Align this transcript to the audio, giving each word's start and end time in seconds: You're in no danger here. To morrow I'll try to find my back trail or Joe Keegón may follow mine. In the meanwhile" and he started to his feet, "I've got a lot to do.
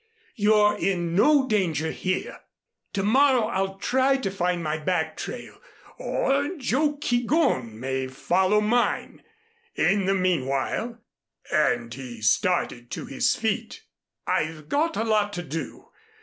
You're 0.33 0.75
in 0.79 1.15
no 1.15 1.47
danger 1.47 1.91
here. 1.91 2.39
To 2.93 3.03
morrow 3.03 3.43
I'll 3.43 3.75
try 3.77 4.17
to 4.17 4.31
find 4.31 4.63
my 4.63 4.79
back 4.79 5.15
trail 5.15 5.59
or 5.99 6.55
Joe 6.57 6.97
Keegón 6.97 7.73
may 7.73 8.07
follow 8.07 8.61
mine. 8.61 9.21
In 9.75 10.05
the 10.07 10.15
meanwhile" 10.15 10.99
and 11.51 11.93
he 11.93 12.19
started 12.23 12.89
to 12.89 13.05
his 13.05 13.35
feet, 13.35 13.83
"I've 14.25 14.69
got 14.69 14.97
a 14.97 15.03
lot 15.03 15.33
to 15.33 15.43
do. 15.43 15.89